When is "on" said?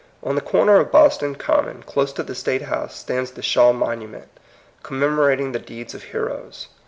0.23-0.33